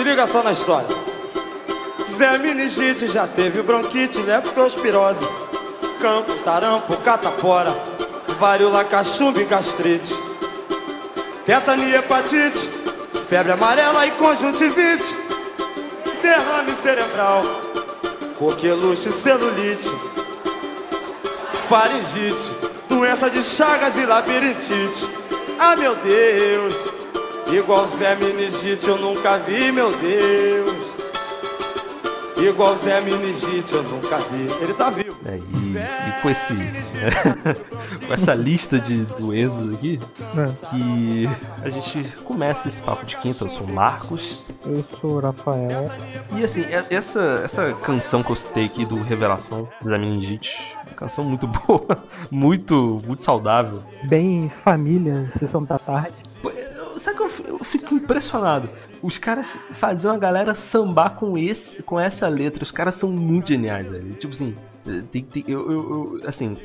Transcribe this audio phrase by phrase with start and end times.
[0.00, 0.88] Se liga só na história.
[2.16, 5.20] Zé meningite já teve bronquite, leptospirose,
[6.00, 7.70] campo, sarampo, catapora,
[8.38, 10.14] varíola, cachumba e gastrite,
[11.44, 12.66] tetania, hepatite,
[13.28, 15.04] febre amarela e conjuntivite,
[16.22, 17.42] derrame cerebral,
[18.38, 19.90] coqueluche, celulite,
[21.68, 22.56] faringite,
[22.88, 25.10] doença de chagas e labirintite.
[25.58, 26.89] Ah, meu Deus,
[27.52, 31.00] igual Zé meningite eu nunca vi, meu Deus.
[32.42, 34.46] Igual Zé Meningite, eu nunca vi.
[34.62, 35.14] Ele tá vivo.
[35.26, 36.54] É, e, e, com esse.
[38.06, 39.98] com essa lista de doenças aqui,
[40.38, 40.70] é.
[40.70, 41.28] que
[41.62, 43.44] a gente começa esse papo de quinta.
[43.44, 44.40] Eu sou o Marcos.
[44.64, 45.90] Eu sou o Rafael.
[46.34, 51.24] E assim, essa, essa canção que eu citei aqui do Revelação, Zé Meningite, uma canção
[51.24, 51.86] muito boa,
[52.30, 53.80] muito, muito saudável.
[54.04, 56.14] Bem família, sessão da tarde.
[57.46, 58.68] Eu, fico impressionado?
[59.02, 62.62] Os caras faziam a galera sambar com esse, com essa letra.
[62.62, 64.12] Os caras são muito geniais, velho.
[64.14, 64.54] Tipo assim,
[65.12, 66.56] tem, tem, eu, eu, eu, assim,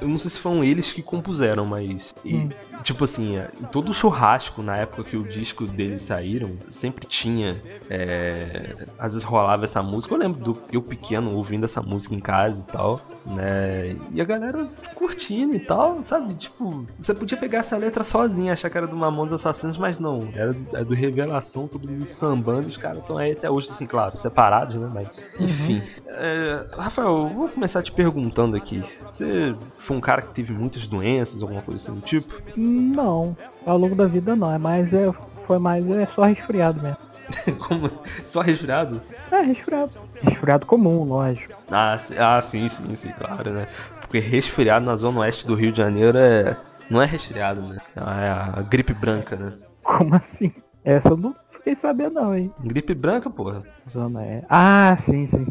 [0.00, 2.14] eu não sei se foram eles que compuseram, mas.
[2.24, 2.50] E, hum.
[2.82, 7.60] Tipo assim, é, todo churrasco na época que o disco deles saíram, sempre tinha.
[7.88, 10.14] É, às vezes rolava essa música.
[10.14, 13.96] Eu lembro do eu pequeno ouvindo essa música em casa e tal, né?
[14.12, 16.34] E a galera curtindo e tal, sabe?
[16.34, 20.18] Tipo, você podia pegar essa letra sozinha, achar que era do Mamonas Assassinos, mas não.
[20.34, 22.68] Era do, é do Revelação, todo mundo sambando.
[22.68, 24.90] Os caras estão aí até hoje, assim, claro, separados, né?
[24.92, 25.46] Mas, uhum.
[25.46, 25.74] enfim.
[25.76, 25.82] Uhum.
[26.08, 28.80] É, Rafael, vou começar te perguntando aqui.
[29.02, 32.42] Você foi um cara que teve muitas doenças, alguma coisa assim do tipo?
[32.56, 33.36] Não,
[33.66, 35.06] ao longo da vida não, é mais é,
[35.46, 36.98] foi mais é só resfriado mesmo.
[37.66, 37.90] Como?
[38.24, 39.00] Só resfriado?
[39.30, 39.92] É, resfriado.
[40.22, 41.54] Resfriado comum, lógico.
[41.70, 43.66] Ah, ah, sim, sim, sim, claro, né?
[44.00, 46.56] Porque resfriado na zona oeste do Rio de Janeiro é.
[46.90, 47.78] Não é resfriado, né?
[47.96, 49.52] É a gripe branca, né?
[49.82, 50.52] Como assim?
[50.84, 52.52] Essa eu não fiquei sabendo não, hein?
[52.60, 53.62] Gripe branca, porra.
[53.90, 54.44] Zona é.
[54.48, 55.46] Ah, sim, sim.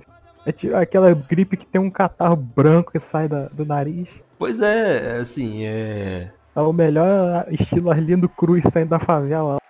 [0.45, 4.07] É tipo aquela gripe que tem um catarro branco que sai da, do nariz.
[4.39, 6.31] Pois é, assim, é.
[6.55, 9.61] É o melhor estilo Arlindo Cruz saindo da favela.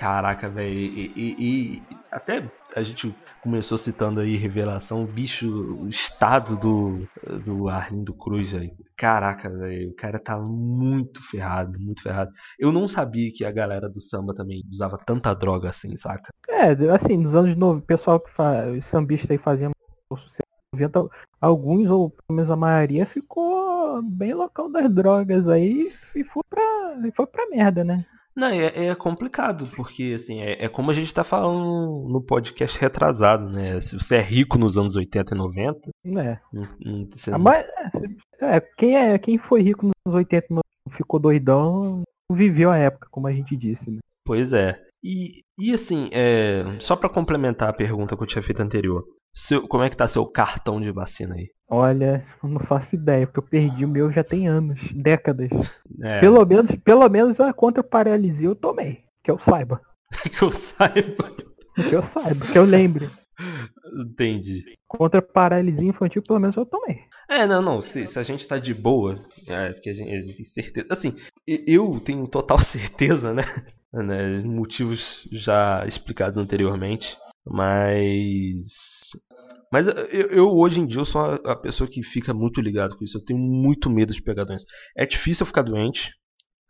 [0.00, 0.74] Caraca, velho.
[0.74, 7.08] E, e, e, até a gente começou citando aí Revelação, bicho, o estado do,
[7.44, 8.70] do Arlindo Cruz, velho.
[8.96, 9.90] Caraca, velho.
[9.90, 12.30] O cara tá muito ferrado, muito ferrado.
[12.58, 16.32] Eu não sabia que a galera do samba também usava tanta droga assim, saca?
[16.48, 19.70] É, assim, nos anos 90, o pessoal que faz, os sambistas aí faziam
[20.74, 21.08] 90,
[21.40, 27.10] alguns, ou pelo menos a maioria, ficou bem local das drogas aí e foi pra,
[27.16, 28.04] foi pra merda, né?
[28.34, 32.78] Não, é, é complicado, porque assim, é, é, como a gente tá falando no podcast
[32.78, 33.80] retrasado, né?
[33.80, 35.90] Se você é rico nos anos 80 e 90.
[36.06, 36.38] É.
[36.52, 37.36] Não, não, você...
[37.36, 37.66] Mas,
[38.40, 42.78] é, quem, é, quem foi rico nos anos 80 e 90 ficou doidão, viveu a
[42.78, 43.98] época, como a gente disse, né?
[44.24, 44.80] Pois é.
[45.02, 49.66] E, e assim, é, só para complementar a pergunta que eu tinha feito anterior, seu,
[49.66, 51.48] como é que tá seu cartão de vacina aí?
[51.68, 55.50] Olha, eu não faço ideia, porque eu perdi o meu já tem anos, décadas.
[56.02, 56.20] É.
[56.20, 59.80] Pelo menos, pelo menos a contra paralisia eu tomei, que eu saiba.
[60.36, 61.32] que eu saiba.
[61.76, 63.08] Que eu saiba, que eu lembre.
[63.92, 64.64] Entendi.
[64.86, 66.98] Contra paralisia infantil, pelo menos eu tomei.
[67.28, 67.80] É, não, não.
[67.80, 70.86] Se, se a gente tá de boa, é, porque a gente, a gente tem certeza.
[70.90, 71.14] Assim,
[71.46, 73.44] eu tenho total certeza, né?
[73.92, 74.40] né?
[74.44, 77.16] Motivos já explicados anteriormente.
[77.50, 79.10] Mas.
[79.72, 79.94] Mas eu,
[80.30, 83.18] eu, hoje em dia eu sou a, pessoa que fica muito ligado com isso.
[83.18, 84.66] Eu tenho muito medo de pegar doença.
[84.96, 86.12] É difícil eu ficar doente.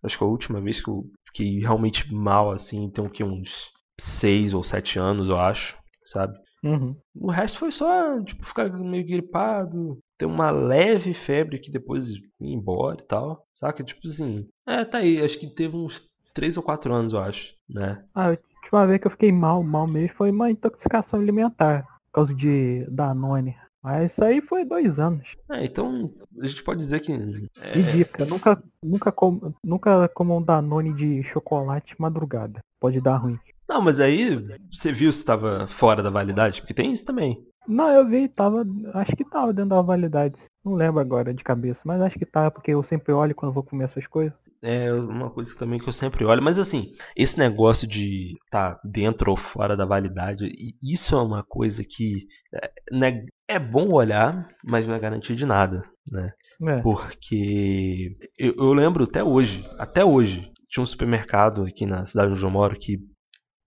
[0.03, 3.71] Acho que a última vez que eu fiquei realmente mal assim, tem que uns
[4.01, 6.35] 6 ou 7 anos, eu acho, sabe?
[6.65, 6.97] Uhum.
[7.15, 12.23] O resto foi só, tipo, ficar meio gripado, ter uma leve febre que depois ir
[12.41, 13.45] embora e tal.
[13.55, 13.85] Saca?
[13.85, 14.47] Tipo assim.
[14.67, 15.23] É, tá aí.
[15.23, 16.03] Acho que teve uns
[16.35, 18.03] 3 ou 4 anos, eu acho, né?
[18.15, 18.37] Ah,
[18.71, 22.87] última vez que eu fiquei mal, mal mesmo, foi uma intoxicação alimentar, por causa de
[22.89, 23.57] Danone.
[23.83, 25.27] Mas isso aí foi dois anos.
[25.51, 27.13] É, então a gente pode dizer que.
[27.13, 27.79] É...
[27.79, 32.61] E dica, nunca, nunca, com, nunca comam um Danone de chocolate madrugada.
[32.79, 33.39] Pode dar ruim.
[33.67, 34.37] Não, mas aí
[34.71, 36.61] você viu se estava fora da validade?
[36.61, 37.43] Porque tem isso também.
[37.67, 38.67] Não, eu vi, tava.
[38.95, 40.35] Acho que tava dentro da validade.
[40.63, 43.63] Não lembro agora de cabeça, mas acho que tá, porque eu sempre olho quando vou
[43.63, 46.43] comer essas coisas é uma coisa também que eu sempre olho.
[46.43, 50.51] Mas assim, esse negócio de estar tá dentro ou fora da validade,
[50.83, 55.47] isso é uma coisa que é, né, é bom olhar, mas não é garantia de
[55.47, 55.81] nada,
[56.11, 56.33] né?
[56.69, 56.83] É.
[56.83, 62.43] Porque eu, eu, lembro até hoje, até hoje, tinha um supermercado aqui na cidade onde
[62.43, 62.99] eu moro que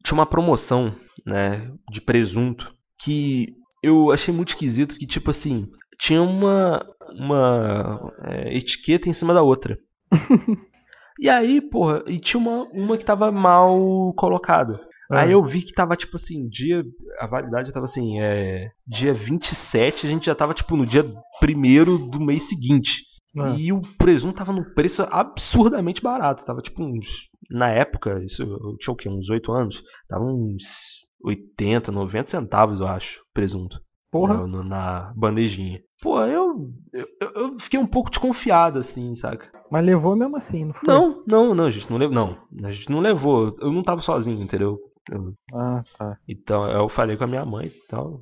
[0.05, 0.95] tinha uma promoção,
[1.25, 5.67] né, de presunto que eu achei muito esquisito que tipo assim
[5.99, 6.85] tinha uma
[7.15, 9.77] uma é, etiqueta em cima da outra.
[11.19, 14.79] E aí, porra, e tinha uma, uma que tava mal colocada.
[15.11, 16.83] Aí eu vi que tava, tipo assim, dia.
[17.19, 18.71] A validade tava assim, é.
[18.87, 21.05] Dia 27, a gente já tava, tipo, no dia
[21.39, 23.03] primeiro do mês seguinte.
[23.37, 23.55] Ah.
[23.57, 26.45] E o presunto tava num preço absurdamente barato.
[26.45, 27.29] Tava, tipo, uns.
[27.49, 29.09] Na época, isso eu tinha o quê?
[29.09, 29.83] Uns 8 anos?
[30.07, 33.79] Tava uns 80, 90 centavos, eu acho, presunto.
[34.13, 34.47] Porra.
[34.47, 35.81] No- na bandejinha.
[36.01, 37.07] Pô, eu, eu.
[37.35, 39.47] Eu fiquei um pouco desconfiado, assim, saca?
[39.71, 40.87] Mas levou mesmo assim, não foi?
[40.87, 42.13] Não, não, não, a gente não levou.
[42.15, 42.37] Não,
[42.67, 43.55] a gente não levou.
[43.59, 44.77] Eu não tava sozinho, entendeu?
[45.11, 46.17] Eu- Ah, tá.
[46.27, 48.21] então eu falei com a minha mãe e tal.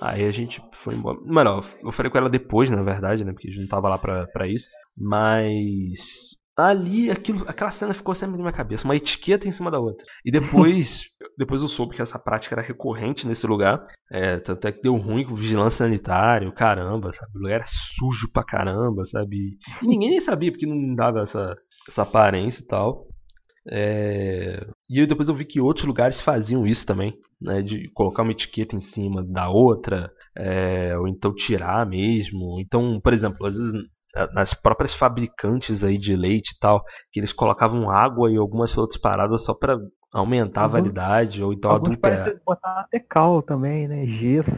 [0.00, 1.18] Aí a gente foi embora.
[1.24, 3.32] Melhor, eu falei com ela depois, na verdade, né?
[3.32, 4.68] Porque a gente não tava lá pra, pra isso.
[4.98, 6.00] Mas.
[6.56, 10.04] Ali, aquilo, aquela cena ficou sempre na minha cabeça, uma etiqueta em cima da outra.
[10.22, 11.04] E depois,
[11.38, 13.86] depois eu soube que essa prática era recorrente nesse lugar.
[14.10, 17.32] É, tanto é que deu ruim com vigilância sanitária, caramba, sabe?
[17.34, 19.56] O lugar era sujo pra caramba, sabe?
[19.82, 21.56] E ninguém nem sabia, porque não dava essa,
[21.88, 23.06] essa aparência e tal.
[23.70, 27.62] É, E depois eu vi que outros lugares faziam isso também, né?
[27.62, 32.60] De colocar uma etiqueta em cima da outra, é, ou então tirar mesmo.
[32.60, 33.72] Então, por exemplo, às vezes
[34.34, 39.00] nas próprias fabricantes aí de leite e tal, que eles colocavam água e algumas outras
[39.00, 39.78] paradas só pra
[40.12, 42.34] aumentar a Alguns- validade ou então adulterar.
[42.44, 44.04] botar até cal também, né?
[44.06, 44.50] Gesso.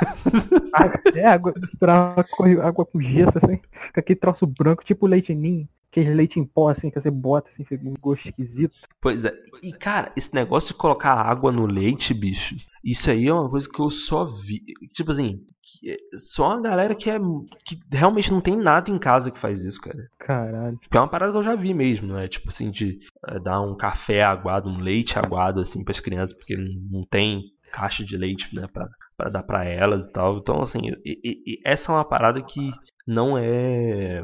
[0.74, 3.56] água, é, água, misturar com, água com gesso, assim.
[3.58, 5.68] Com aquele troço branco, tipo leite ninho.
[6.00, 8.74] Aquele leite em pó, assim, que você bota, assim, fica um gosto esquisito.
[9.00, 9.32] Pois é.
[9.62, 12.54] E cara, esse negócio de colocar água no leite, bicho,
[12.84, 14.60] isso aí é uma coisa que eu só vi.
[14.94, 15.40] Tipo assim,
[15.86, 17.18] é só a galera que é.
[17.64, 19.98] que realmente não tem nada em casa que faz isso, cara.
[20.18, 20.78] Caralho.
[20.78, 22.28] Porque é uma parada que eu já vi mesmo, né?
[22.28, 22.98] Tipo assim, de
[23.28, 27.42] eh, dar um café aguado, um leite aguado, assim, pras crianças, porque não tem
[27.72, 30.38] caixa de leite, né, pra, pra dar pra elas e tal.
[30.38, 32.72] Então, assim, e- e- e essa é uma parada que
[33.06, 34.22] não é.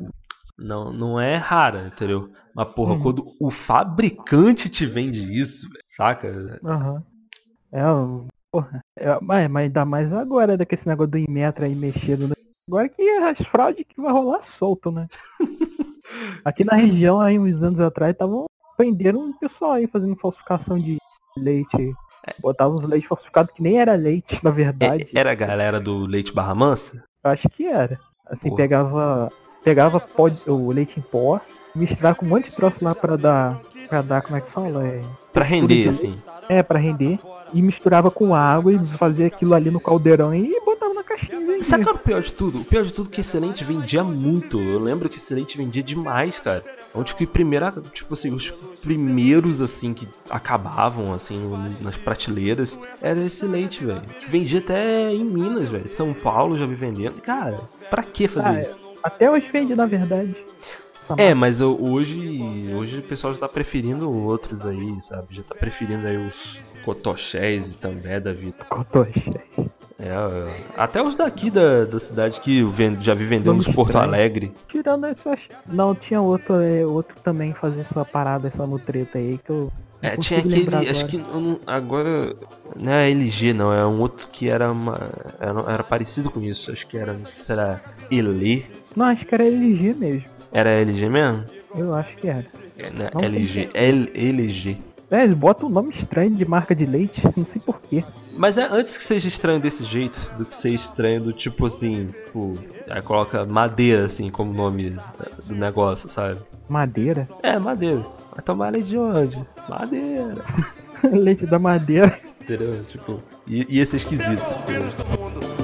[0.58, 2.30] Não, não é rara, entendeu?
[2.54, 3.02] Mas, porra, Uhum.
[3.02, 6.60] quando o fabricante te vende isso, saca?
[6.64, 7.02] Aham.
[7.72, 8.80] É, o- porra.
[8.96, 12.28] É, mas, mas ainda mais agora, daquele negócio do Inmetra aí mexido.
[12.28, 12.34] Né?
[12.68, 15.08] Agora que as fraudes que vai rolar solto, né?
[16.44, 18.44] Aqui na região, aí uns anos atrás, estavam
[18.76, 20.96] prendendo um pessoal aí fazendo falsificação de
[21.36, 21.94] leite.
[22.40, 25.08] Botavam uns leite falsificados que nem era leite, na verdade.
[25.12, 27.04] É- era a galera do Leite Barra Mansa?
[27.24, 27.98] Eu acho que era.
[28.26, 28.56] Assim, Porra.
[28.56, 29.28] pegava.
[29.64, 31.40] Pegava pó de- o leite em pó,
[31.75, 33.61] misturava com um monte de troço lá pra dar.
[33.88, 34.87] Pra dar, como é que fala?
[34.87, 35.02] É,
[35.32, 36.14] Pra render, de assim.
[36.49, 37.19] é pra render.
[37.52, 41.40] E misturava com água e fazia aquilo ali no caldeirão e botava na caixinha.
[41.40, 41.62] e vendia.
[41.64, 42.61] Sabe qual é o pior de tudo?
[42.61, 44.58] O pior de tudo é que Excelente vendia muito.
[44.61, 46.62] Eu lembro que Excelente vendia demais, cara.
[46.94, 48.50] Onde que primeira, tipo assim, os
[48.82, 51.38] primeiros assim que acabavam assim
[51.81, 54.02] nas prateleiras era Excelente, velho.
[54.20, 55.88] Que Vendia até em Minas, velho.
[55.88, 57.20] São Paulo já vi vendendo.
[57.20, 57.60] Cara,
[57.90, 58.78] pra que fazer Ah, isso?
[59.04, 60.34] Até hoje vende, na verdade.
[61.10, 65.26] Essa É, mas eu- hoje, hoje o pessoal já tá preferindo outros aí, sabe?
[65.32, 68.64] Já tá preferindo aí os cotochés e também da vida.
[68.68, 69.30] Cotoche.
[69.98, 72.66] É, até os daqui da, da cidade que
[73.00, 74.06] já vi vendendo nos Porto estranho.
[74.08, 74.52] Alegre.
[74.68, 75.36] Tirando essa.
[75.68, 79.70] Não, tinha outro, é, outro também fazia essa parada, essa mutreta aí que eu.
[80.02, 80.66] É, tinha aquele.
[80.74, 81.06] Acho agora.
[81.08, 82.36] que não- agora.
[82.76, 83.72] Não é LG, não.
[83.72, 84.98] É um outro que era uma.
[85.40, 86.72] Era, era parecido com isso.
[86.72, 87.12] Acho que era.
[87.12, 87.80] Não sei se era
[88.10, 88.62] Elê.
[88.96, 90.25] Não, acho que era LG mesmo.
[90.52, 91.44] Era LG mesmo?
[91.76, 92.46] Eu acho que era.
[92.79, 93.11] É, né?
[93.20, 93.70] LG.
[93.75, 94.79] L, LG.
[95.11, 98.05] É, eles botam um nome estranho de marca de leite, não sei porquê.
[98.37, 102.06] Mas é antes que seja estranho desse jeito, do que ser estranho do tipo assim,
[102.24, 102.53] tipo,
[102.91, 104.96] aí coloca madeira assim como nome
[105.46, 106.39] do negócio, sabe?
[106.69, 107.29] Madeira?
[107.43, 108.01] É, madeira.
[108.32, 109.44] Vai tomar leite de onde?
[109.69, 110.43] Madeira.
[111.13, 112.19] leite da madeira.
[112.43, 112.82] Entendeu?
[112.82, 114.43] Tipo, i- ia ser esquisito.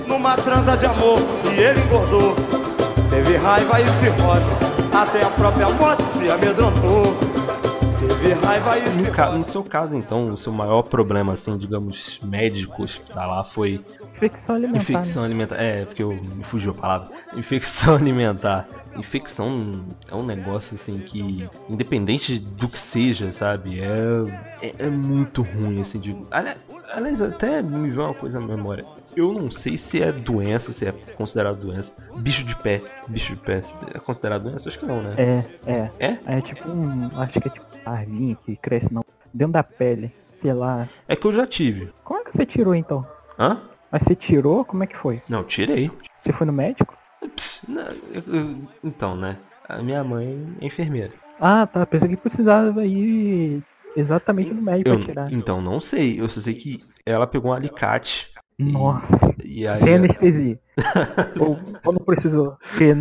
[0.07, 1.19] Numa transa de amor
[1.57, 2.35] e ele engordou.
[3.11, 4.55] Teve raiva e cirrose,
[4.95, 7.15] até a própria morte se amedrontou.
[7.99, 9.11] Teve raiva e No, cirrose.
[9.13, 13.85] ca- no seu caso, então, o seu maior problema, assim, digamos, médicos pra lá foi
[14.15, 14.73] Infecção alimentar.
[14.77, 14.83] né?
[14.83, 15.57] infecção alimentar.
[15.57, 17.09] É, porque eu me fugiu a palavra.
[17.37, 18.67] Infecção alimentar.
[18.97, 19.71] Infecção
[20.11, 25.81] é um negócio, assim, que, independente do que seja, sabe, é, é, é muito ruim,
[25.81, 26.17] assim, de.
[26.31, 26.55] ali-
[26.93, 28.85] Aliás, até me veio uma coisa na memória.
[29.17, 31.93] Eu não sei se é doença, se é considerado doença.
[32.17, 32.83] Bicho de pé.
[33.09, 33.61] Bicho de pé.
[33.95, 34.69] É considerado doença?
[34.69, 35.17] Acho que não, né?
[35.19, 35.91] É, é.
[35.99, 36.19] É?
[36.27, 37.09] É tipo um.
[37.21, 39.05] Acho que é tipo arvinha que cresce não.
[39.35, 40.13] Dentro da pele.
[40.41, 40.89] Sei lá.
[41.09, 41.91] É que eu já tive.
[42.05, 43.05] Como é que você tirou então?
[43.39, 43.61] Hã?
[43.91, 44.65] Mas você tirou?
[44.65, 45.21] Como é que foi?
[45.29, 45.91] Não, tirei.
[46.23, 46.97] Você foi no médico?
[47.37, 49.37] Pss, não, eu- eu- então, né?
[49.69, 51.13] A minha mãe é enfermeira.
[51.39, 51.85] Ah, tá.
[51.85, 53.63] Pensei que precisava ir
[53.97, 55.33] exatamente no médico Eu, pra tirar.
[55.33, 56.21] então, não sei.
[56.21, 58.31] Eu só sei que ela pegou um alicate.
[58.65, 59.83] Nossa, E aí.
[59.83, 60.59] sem anestesia.
[61.41, 62.57] ou, ou não precisou?
[62.71, 62.93] Porque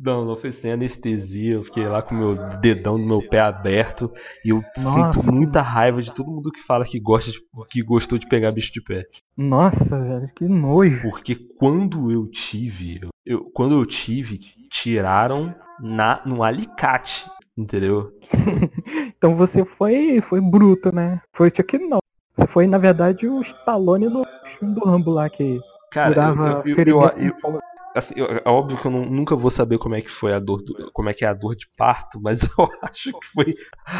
[0.00, 1.54] Não, não foi sem anestesia.
[1.54, 4.10] Eu fiquei lá com meu dedão no meu pé aberto.
[4.44, 5.12] E eu Nossa.
[5.12, 8.52] sinto muita raiva de todo mundo que fala que, gosta de- que gostou de pegar
[8.52, 9.04] bicho de pé.
[9.36, 11.02] Nossa, velho, que nojo.
[11.02, 13.00] Porque quando eu tive.
[13.26, 14.38] eu- quando eu tive,
[14.70, 17.26] tiraram na, no alicate.
[17.56, 18.12] Entendeu?
[19.18, 21.20] Então você foi, foi bruto, né?
[21.34, 21.98] Foi Chuck não.
[22.36, 24.22] Você foi, na verdade, o Stallone do
[24.58, 25.60] filme do Rambo lá, que
[25.90, 27.60] Cara, curava eu, eu, eu, eu-
[27.94, 30.62] assim, é óbvio que eu não- nunca vou saber como é que foi a dor,
[30.62, 33.54] do- como é que é a dor de parto, mas eu acho que foi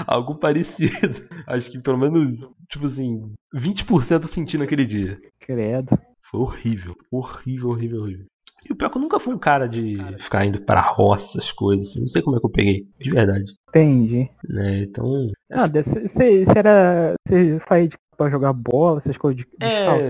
[0.06, 1.20] algo parecido.
[1.46, 5.18] Acho que pelo menos, tipo assim, 20% eu senti naquele dia.
[5.40, 5.98] Credo.
[6.30, 8.26] Foi horrível, horrível, horrível, horrível.
[8.68, 11.38] E o pior é que eu nunca fui um cara de ficar indo pra roça,
[11.38, 11.88] essas coisas.
[11.88, 12.00] assim.
[12.00, 13.52] Não sei como é que eu peguei, de verdade.
[13.70, 14.28] Entendi.
[14.46, 14.82] Né?
[14.82, 15.30] Então.
[15.50, 17.14] Ah, você, você era.
[17.26, 19.48] Você saía de pra jogar bola, essas coisas de.
[19.62, 20.00] É,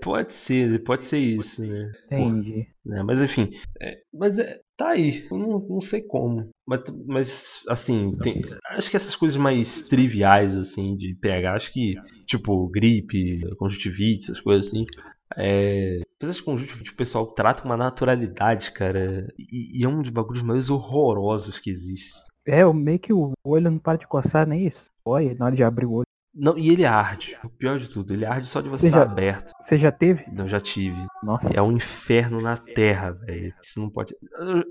[0.00, 1.90] pode ser, pode ser isso, né?
[2.06, 2.68] Entendi.
[2.84, 3.02] né?
[3.02, 6.50] Mas enfim, é, mas é, tá aí, eu não, não sei como.
[6.66, 11.94] Mas, mas assim, tem- acho que essas coisas mais triviais, assim, de pegar, acho que,
[12.26, 14.84] tipo, gripe, conjuntivite, essas coisas assim.
[15.36, 20.02] É, apesar de conjuntivite, o pessoal trata com uma naturalidade, cara, e, e é um
[20.02, 22.12] dos bagulhos mais horrorosos que existe.
[22.46, 24.80] É, meio que o olho não para de coçar, nem isso.
[25.04, 26.03] Olha, na hora de abrir o olho.
[26.34, 29.04] Não, e ele arde, o pior de tudo, ele arde só de você Você estar
[29.04, 29.52] já- aberto.
[29.62, 30.24] Você já teve?
[30.36, 31.06] Eu já tive.
[31.22, 31.48] Nossa.
[31.54, 33.54] É um inferno na terra, velho.
[33.62, 34.14] Você não pode.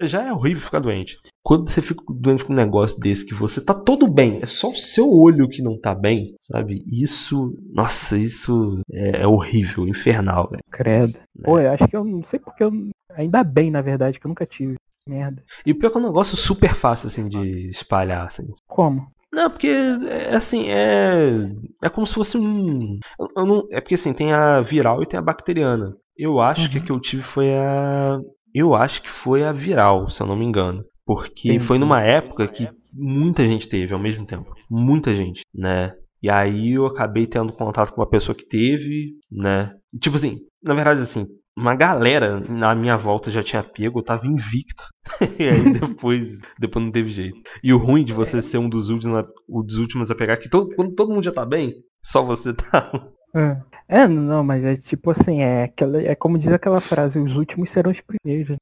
[0.01, 1.17] Já é horrível ficar doente.
[1.41, 4.70] Quando você fica doente com um negócio desse que você tá todo bem, é só
[4.72, 6.84] o seu olho que não tá bem, sabe?
[6.88, 7.58] Isso.
[7.74, 10.63] Nossa, isso é, é horrível, infernal, velho.
[10.72, 11.17] Credo.
[11.43, 12.72] Pô, eu acho que eu não sei porque eu.
[13.15, 14.75] Ainda bem, na verdade, que eu nunca tive.
[15.08, 15.43] Merda.
[15.65, 18.48] E o pior é que é um negócio super fácil, assim, de espalhar, assim.
[18.65, 19.05] Como?
[19.33, 21.49] Não, porque é assim, é.
[21.83, 22.99] É como se fosse um.
[23.19, 25.93] eu- não, é porque assim, tem a viral e tem a bacteriana.
[26.17, 26.85] Eu acho que a Uhum.
[26.85, 28.19] que eu tive foi a.
[28.53, 30.83] Eu acho que foi a viral, se eu não me engano.
[31.05, 31.65] Porque Entendi.
[31.65, 34.53] foi numa época que muita gente teve ao mesmo tempo.
[34.69, 35.93] Muita gente, né?
[36.21, 39.71] E aí eu acabei tendo contato com uma pessoa que teve, né?
[39.93, 41.25] E, Tipo assim, na verdade assim,
[41.57, 44.83] uma galera na minha volta já tinha pego, eu tava invicto.
[45.39, 47.38] e aí depois, depois não teve jeito.
[47.63, 50.38] E o ruim de você ser um dos últimos, a- um dos últimos a pegar,
[50.38, 52.91] que todo, quando todo mundo já tá bem, só você tá.
[53.36, 53.57] É.
[53.88, 57.69] É, não, mas é tipo assim, é, aquela, é como diz aquela frase, os últimos
[57.72, 58.55] serão os primeiros.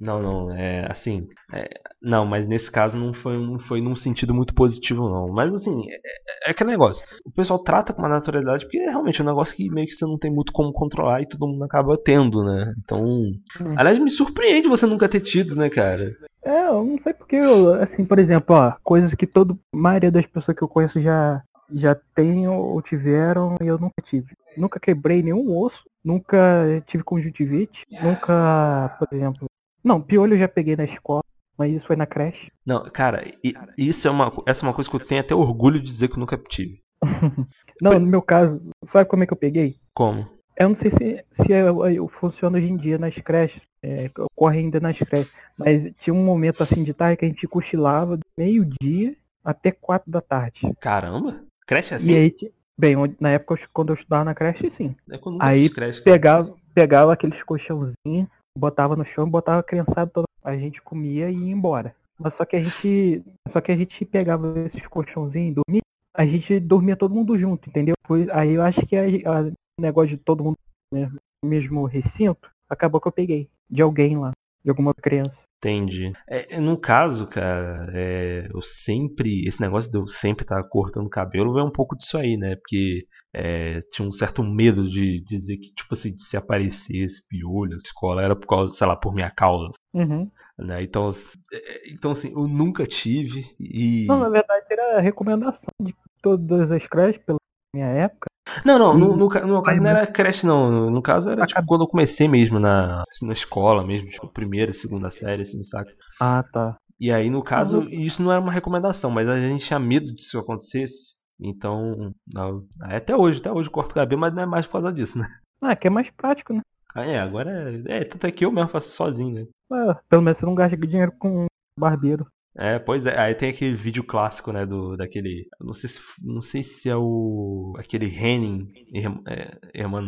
[0.00, 1.28] Não, não, é assim.
[1.52, 1.68] é,
[2.00, 5.26] não, mas nesse caso não foi, não foi num sentido muito positivo, não.
[5.32, 7.04] Mas assim, é, é aquele negócio.
[7.24, 10.04] O pessoal trata com uma naturalidade porque é realmente um negócio que meio que você
[10.04, 12.72] não tem muito como controlar e todo mundo acaba tendo, né?
[12.78, 13.32] Então.
[13.76, 16.16] Aliás, me surpreende você nunca ter tido, né, cara?
[16.44, 20.26] É, eu não sei porque, eu, assim, por exemplo, ó, coisas que toda maioria das
[20.26, 21.42] pessoas que eu conheço já,
[21.74, 24.32] já tem ou tiveram e eu nunca tive.
[24.56, 29.46] Nunca quebrei nenhum osso, nunca tive conjuntivite, nunca, por exemplo.
[29.82, 31.22] Não, piolho eu já peguei na escola,
[31.56, 32.50] mas isso foi na creche.
[32.66, 35.80] Não, cara, e- isso é uma, essa é uma coisa que eu tenho até orgulho
[35.80, 36.80] de dizer que eu nunca tive.
[37.80, 39.76] Não, no meu caso, sabe como é que eu peguei?
[39.94, 40.28] Como?
[40.56, 44.58] Eu não sei se, se é, é, funciona hoje em dia nas creches, é, ocorre
[44.58, 49.14] ainda nas creches, mas tinha um momento assim de tarde que a gente cochilava meio-dia
[49.44, 50.60] até quatro da tarde.
[50.80, 51.40] Caramba?
[51.64, 52.12] Creche assim?
[52.12, 52.34] E aí,
[52.76, 54.96] bem, na época eu- quando eu estudava na creche, sim.
[55.08, 56.02] É eu aí creche.
[56.02, 61.36] Pegava, pegava aqueles colchãozinhos, botava no chão, botava a criançada toda, a gente comia e
[61.36, 61.94] ia embora.
[62.18, 65.82] Mas só que a gente, só que a gente pegava esses colchãozinhos e dormia,
[66.14, 67.94] a gente dormia todo mundo junto, entendeu?
[68.32, 70.56] Aí eu acho que o negócio de todo mundo
[70.92, 71.10] né,
[71.42, 74.32] no mesmo recinto, acabou que eu peguei de alguém lá,
[74.64, 75.36] de alguma criança.
[75.58, 76.12] Entendi.
[76.28, 79.42] É, é, no caso, cara, é, eu sempre.
[79.44, 82.54] Esse negócio de eu sempre estar cortando o cabelo é um pouco disso aí, né?
[82.54, 82.98] Porque
[83.34, 87.78] é, tinha um certo medo de dizer que, tipo assim, de se aparecesse piolho na
[87.78, 89.72] escola era por causa, sei lá, por minha causa.
[89.92, 90.30] Uhum.
[90.56, 90.82] Né?
[90.84, 91.10] Então,
[91.52, 94.06] é, então, assim, eu nunca tive e.
[94.06, 97.38] Não, na verdade era a recomendação de todas as creches pela
[97.74, 98.28] minha época.
[98.64, 100.70] Não, não, no, no, no caso não era creche, não.
[100.70, 104.72] No, no caso era tipo quando eu comecei mesmo na, na escola mesmo, tipo, primeira,
[104.72, 105.92] segunda série, assim, saca?
[106.20, 106.78] Ah, tá.
[107.00, 107.88] E aí, no caso, Uhum.
[107.90, 111.16] isso não era uma recomendação, mas a gente tinha medo de isso acontecesse.
[111.40, 114.92] Então, não, até hoje, até hoje corto o cabelo, mas não é mais por causa
[114.92, 115.26] disso, né?
[115.60, 116.62] Ah, que é mais prático, né?
[116.94, 117.50] Ah, é, agora
[117.86, 118.00] é.
[118.00, 119.46] É, tanto é que eu mesmo faço sozinho, né?
[119.70, 121.46] Ah, pelo menos você não gasta dinheiro com
[121.78, 122.26] barbeiro.
[122.56, 126.42] É, pois é, aí tem aquele vídeo clássico, né, do, daquele, não sei se, não
[126.42, 129.56] sei se é o, aquele Henning, é,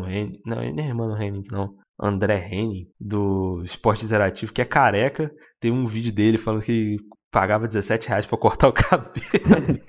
[0.09, 4.65] Henning, não, ele não é Hermano Henning, não, André Henning, do Esporte Interativo, que é
[4.65, 5.31] careca,
[5.61, 6.97] tem um vídeo dele falando que
[7.31, 9.81] pagava 17 reais pra cortar o cabelo.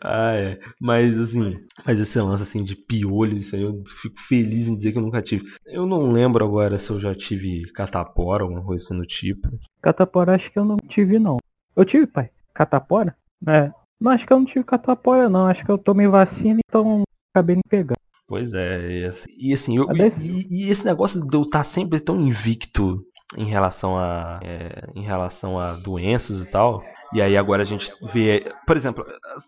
[0.00, 0.58] ah, é.
[0.80, 4.92] Mas assim, mas esse lance assim de piolho, isso aí eu fico feliz em dizer
[4.92, 5.44] que eu nunca tive.
[5.66, 9.48] Eu não lembro agora se eu já tive catapora, alguma coisa assim do tipo.
[9.80, 11.38] Catapora acho que eu não tive não.
[11.76, 12.30] Eu tive, pai.
[12.52, 13.16] Catapora?
[13.46, 13.70] É.
[14.00, 15.46] Não, acho que eu não tive catapora não.
[15.46, 17.98] Acho que eu tomei vacina, então acabei me pegando.
[18.28, 19.86] Pois é, e assim, e, assim, eu,
[20.20, 23.02] e, e, esse negócio de eu estar sempre tão invicto
[23.36, 26.82] em relação a é, em relação a doenças e tal.
[27.12, 29.04] E aí agora a gente vê, por exemplo,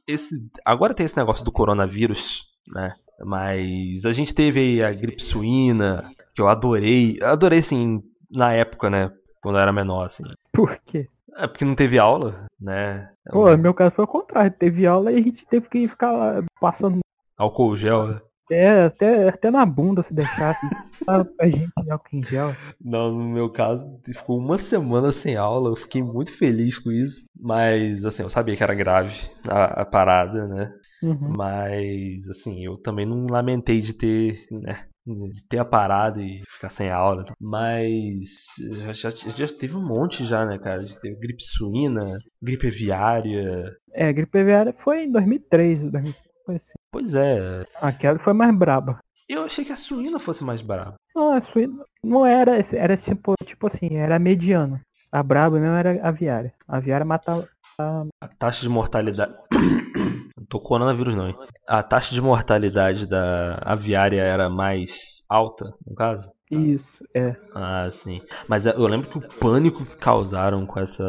[0.06, 0.34] esse
[0.64, 2.94] agora tem esse negócio do coronavírus, né?
[3.22, 9.12] Mas a gente teve a gripe suína, que eu adorei, adorei assim na época, né,
[9.42, 10.24] quando eu era menor assim.
[10.52, 11.06] Por quê?
[11.36, 13.10] É porque não teve aula, né?
[13.28, 17.00] Pô, meu caso foi o contrário, teve aula e a gente teve que ficar passando
[17.36, 18.20] álcool gel, né?
[18.50, 20.66] É, até, até na bunda se deixasse.
[21.06, 22.54] a gente álcool em gel.
[22.80, 25.70] Não, no meu caso, ficou uma semana sem aula.
[25.70, 27.24] Eu fiquei muito feliz com isso.
[27.38, 29.14] Mas, assim, eu sabia que era grave
[29.48, 30.72] a, a parada, né?
[31.02, 31.34] Uhum.
[31.36, 34.86] Mas, assim, eu também não lamentei de ter, né?
[35.06, 37.24] De ter a parada e ficar sem aula.
[37.40, 38.28] Mas
[38.72, 40.84] já, já, já teve um monte já, né, cara?
[40.84, 43.74] De ter gripe suína, gripe aviária.
[43.92, 46.79] É, gripe aviária foi em 2003, 2003 foi assim.
[46.92, 47.64] Pois é.
[47.80, 48.98] Aquela foi mais braba.
[49.28, 50.94] Eu achei que a suína fosse mais braba.
[51.14, 54.80] Não, a suína não era, era tipo, tipo assim, era mediana.
[55.12, 56.52] A braba mesmo era aviária.
[56.66, 57.48] A aviária matava.
[57.78, 58.04] A...
[58.20, 59.32] a taxa de mortalidade.
[60.36, 61.36] não tô coronavírus não, hein?
[61.66, 66.30] A taxa de mortalidade da aviária era mais alta, no caso?
[66.50, 67.36] Isso, é.
[67.54, 68.20] Ah, sim.
[68.48, 71.04] Mas eu lembro que o pânico que causaram com essa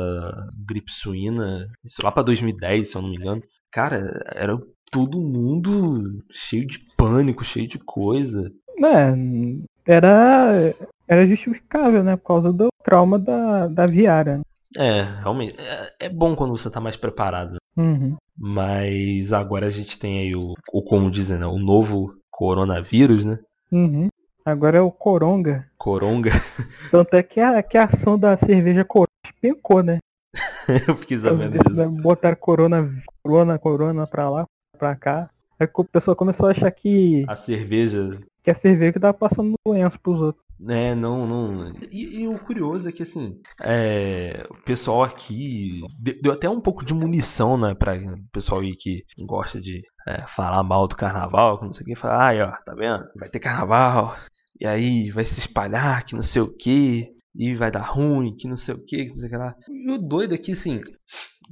[0.68, 4.56] gripe suína, isso lá pra 2010, se eu não me engano, cara, era
[4.92, 8.52] todo mundo cheio de pânico, cheio de coisa.
[8.84, 9.14] É,
[9.86, 10.74] era,
[11.08, 12.18] era justificável, né?
[12.18, 14.42] Por causa do trauma da, da viária.
[14.78, 15.56] É, realmente.
[15.58, 17.58] É, é bom quando você tá mais preparado.
[17.78, 18.18] Uhum.
[18.38, 21.46] Mas agora a gente tem aí o, o como dizem, né?
[21.46, 23.40] O novo coronavírus, né?
[23.72, 24.10] Uhum.
[24.44, 25.68] Agora é o Coronga.
[25.78, 26.32] Coronga.
[26.92, 29.08] Tanto é que a, que a ação da cerveja Coronga
[29.40, 30.00] pencou, né?
[30.88, 31.90] Eu fiquei sabendo disso.
[31.92, 32.92] Botaram corona,
[33.24, 34.48] corona, corona pra lá
[34.82, 35.30] pra cá.
[35.60, 37.24] Aí o pessoal começou a achar que.
[37.28, 38.20] A cerveja.
[38.44, 40.44] Que a cerveja que tava passando doença pros outros.
[40.68, 41.74] É, não, não.
[41.92, 45.82] E, e, o curioso é que assim, é, o pessoal aqui
[46.22, 50.22] deu até um pouco de munição, né, para o pessoal aí que gosta de é,
[50.28, 53.04] falar mal do carnaval, não sei o que, falar, ai, ó, tá vendo?
[53.16, 54.16] Vai ter carnaval,
[54.60, 58.48] e aí vai se espalhar, que não sei o que, e vai dar ruim, que
[58.48, 59.56] não sei o que, que não sei o que lá.
[59.68, 60.80] E o doido aqui, assim,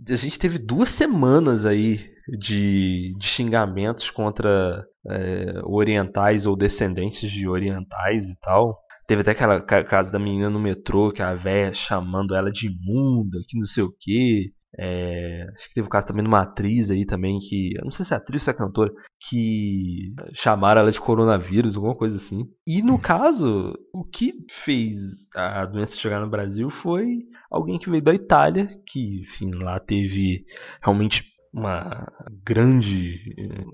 [0.07, 7.47] a gente teve duas semanas aí de, de xingamentos contra é, orientais ou descendentes de
[7.47, 8.77] orientais e tal.
[9.07, 13.39] Teve até aquela casa da menina no metrô, que a véia chamando ela de imunda,
[13.47, 14.53] que não sei o que.
[14.77, 17.73] É, acho que teve o caso também de uma atriz aí também que.
[17.77, 18.91] Eu não sei se é atriz ou se é cantora.
[19.27, 22.43] Que chamaram ela de coronavírus, alguma coisa assim.
[22.65, 24.97] E no caso, o que fez
[25.35, 30.45] a doença chegar no Brasil foi alguém que veio da Itália, que, enfim, lá teve
[30.81, 32.05] realmente uma
[32.45, 33.17] grande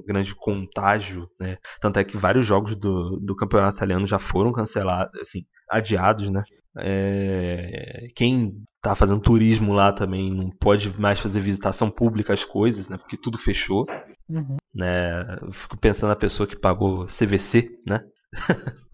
[0.07, 1.57] grande contágio, né?
[1.81, 6.41] Tanto é que vários jogos do, do campeonato italiano já foram cancelados, assim, adiados, né?
[6.77, 12.87] É, quem tá fazendo turismo lá também não pode mais fazer visitação pública às coisas,
[12.87, 12.97] né?
[12.97, 13.85] Porque tudo fechou,
[14.29, 14.57] uhum.
[14.73, 15.37] né?
[15.41, 18.01] Eu fico pensando na pessoa que pagou CVC, né?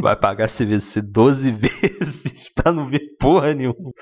[0.00, 3.92] vai pagar CVC 12 vezes pra não ver porra nenhuma.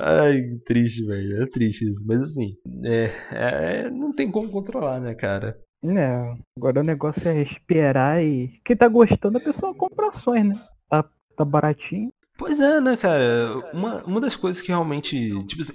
[0.00, 1.42] Ai, triste, velho.
[1.42, 2.04] É triste isso.
[2.06, 5.56] Mas assim, é, é, não tem como controlar, né, cara?
[5.84, 8.60] É, agora o negócio é esperar e.
[8.64, 10.60] Quem tá gostando, a pessoa compra ações, né?
[10.88, 11.04] Tá,
[11.36, 12.10] tá baratinho.
[12.38, 13.52] Pois é, né, cara?
[13.74, 15.36] Uma, uma das coisas que realmente.
[15.46, 15.74] Tipo assim,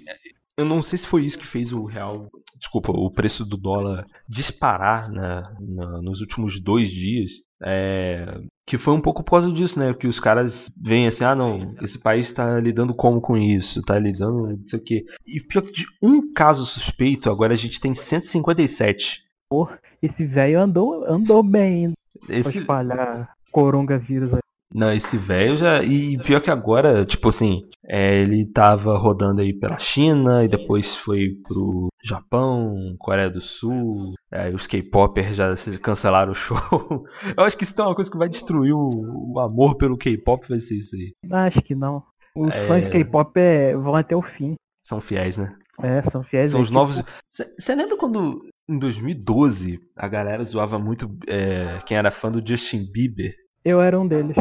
[0.58, 2.30] eu não sei se foi isso que fez o real.
[2.58, 7.32] Desculpa, o preço do dólar disparar né, na, nos últimos dois dias.
[7.66, 9.94] É, que foi um pouco por causa disso, né?
[9.94, 14.00] Que os caras veem assim, ah não, esse país está lidando como com isso, tá
[14.00, 15.06] lidando não sei o quê.
[15.28, 19.22] E pior que de um caso suspeito, agora a gente tem 157.
[19.50, 21.94] Porra, esse velho andou, andou bem
[22.30, 22.50] esse...
[22.50, 24.40] pra espalhar coronavírus aí.
[24.74, 25.84] Não, esse velho já.
[25.84, 30.96] E pior que agora, tipo assim, é, ele tava rodando aí pela China e depois
[30.96, 34.14] foi pro Japão, Coreia do Sul.
[34.32, 36.58] É, os K-Popers já cancelaram o show.
[37.38, 40.48] Eu acho que isso é uma coisa que vai destruir o, o amor pelo K-pop,
[40.50, 41.14] vai ser isso aí.
[41.32, 42.04] Acho que não.
[42.36, 42.68] Os é...
[42.68, 44.56] fãs de K-pop é, vão até o fim.
[44.84, 45.56] São fiéis, né?
[45.82, 46.52] É, são fiéis.
[46.52, 47.04] São os novos.
[47.30, 52.90] Você lembra quando em 2012 a galera zoava muito é, quem era fã do Justin
[52.92, 53.36] Bieber?
[53.64, 54.36] Eu era um deles.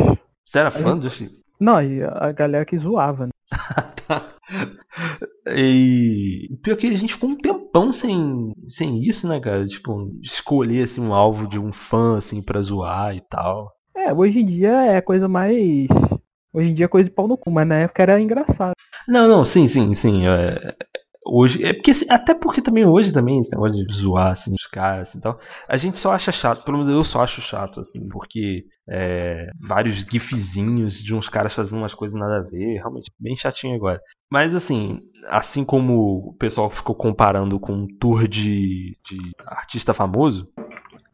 [0.44, 1.30] Você era fã do Justin?
[1.61, 3.32] Não, a galera que zoava, né?
[4.06, 4.35] tá.
[5.46, 9.66] E pior que a gente ficou um tempão sem, sem isso, né, cara?
[9.66, 13.72] Tipo, escolher assim, um alvo de um fã assim pra zoar e tal.
[13.96, 15.87] É, hoje em dia é coisa mais.
[16.52, 18.74] Hoje em dia é coisa de pau no cu, mas na época era engraçado.
[19.06, 20.26] Não, não, sim, sim, sim.
[20.26, 20.74] É,
[21.24, 24.66] hoje é porque assim, até porque também hoje também esse negócio de zoar assim os
[24.66, 28.08] caras assim, tal a gente só acha chato pelo menos eu só acho chato assim
[28.08, 33.37] porque é, vários gifzinhos de uns caras fazendo umas coisas nada a ver realmente bem
[33.37, 39.18] chatinho agora mas assim assim como o pessoal ficou comparando com um tour de, de
[39.46, 40.48] artista famoso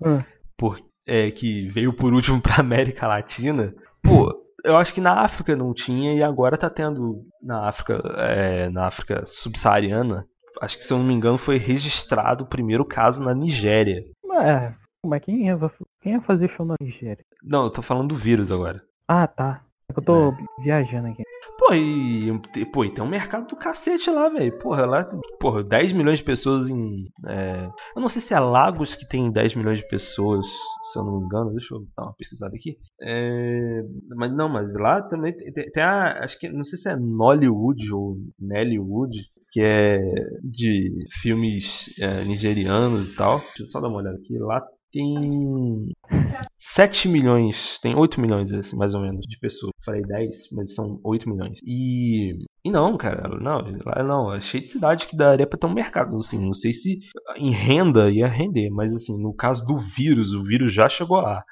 [0.01, 0.23] Hum.
[0.57, 5.57] por, é, que veio por último pra América Latina pô eu acho que na África
[5.57, 10.25] não tinha e agora tá tendo na África, é, na África subsaariana.
[10.61, 14.03] Acho que se eu não me engano foi registrado o primeiro caso na Nigéria.
[14.43, 14.73] É,
[15.05, 15.59] mas quem ia,
[16.01, 17.25] quem ia fazer show na Nigéria?
[17.43, 18.83] Não, eu tô falando do vírus agora.
[19.07, 19.63] Ah, tá.
[19.89, 21.23] É que eu tô viajando aqui.
[21.59, 22.31] Pô, e,
[22.73, 24.57] pô, tem um mercado do cacete lá, velho.
[24.61, 25.05] Porra, lá,
[25.41, 27.07] porra, 10 milhões de pessoas em.
[27.27, 30.47] é, Eu não sei se é Lagos que tem 10 milhões de pessoas,
[30.93, 31.51] se eu não me engano.
[31.51, 32.77] Deixa eu dar uma pesquisada aqui.
[33.03, 33.83] É,
[34.17, 36.25] Mas não, mas lá também tem, tem- tem a.
[36.25, 36.49] Acho que.
[36.49, 39.19] Não sei se é Nollywood ou Nellywood,
[39.51, 39.99] que é
[40.45, 40.91] de
[41.21, 43.39] filmes é, nigerianos e tal.
[43.41, 44.39] Deixa eu só dar uma olhada aqui.
[44.39, 45.93] Lá tem
[46.59, 49.73] 7 milhões, tem 8 milhões, assim, mais ou menos, de pessoas.
[49.85, 51.59] Falei 10, mas são 8 milhões.
[51.65, 52.47] E.
[52.65, 55.73] E não, cara, não, lá não, é cheio de cidade que daria pra ter um
[55.73, 56.99] mercado, assim, não sei se
[57.37, 61.43] em renda ia render, mas assim, no caso do vírus, o vírus já chegou lá.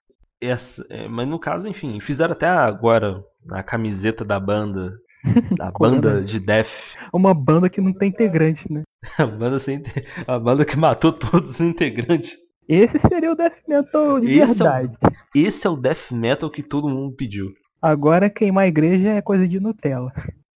[0.40, 4.98] Essa, é, mas no caso, enfim, fizeram até agora a camiseta da banda,
[5.56, 8.82] da banda de death, Uma banda que não tem integrante, né?
[9.18, 9.82] a banda, sem,
[10.26, 12.36] a banda que matou todos os integrantes.
[12.68, 14.96] Esse seria o death metal de Esse é o- verdade.
[15.34, 17.52] Esse é o death metal que todo mundo pediu.
[17.80, 20.12] Agora queimar a igreja é coisa de Nutella.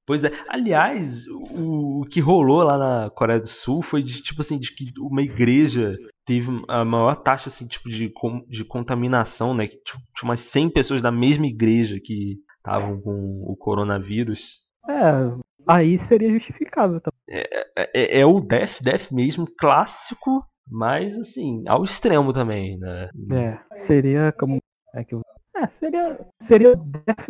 [0.06, 0.32] Pois é.
[0.48, 4.74] Aliás, o, o que rolou lá na Coreia do Sul foi de tipo assim, de
[4.74, 5.94] que uma igreja
[6.24, 8.10] teve a maior taxa assim, tipo de,
[8.48, 9.66] de contaminação, né?
[9.66, 13.10] Que tipo, tinha umas 100 pessoas da mesma igreja que estavam com
[13.46, 14.60] o coronavírus.
[14.88, 15.30] É,
[15.66, 17.20] aí seria justificável também.
[17.28, 23.08] É, é- é o Death, Death mesmo, clássico, mas assim, ao extremo também, né?
[23.32, 24.60] É, seria como.
[24.94, 26.18] É, que é seria.
[26.46, 27.26] Seria death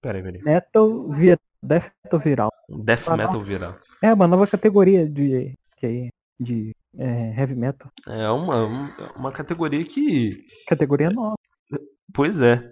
[0.00, 0.42] Peraí, peraí.
[0.42, 1.36] metal, vi...
[1.62, 2.52] death metal viral.
[2.84, 3.76] Death Ah, metal viral.
[4.02, 5.54] É uma nova categoria de.
[5.80, 6.08] de,
[6.40, 7.90] de é, heavy metal.
[8.08, 11.34] É uma, uma- uma categoria que Categoria nova.
[12.14, 12.62] Pois é.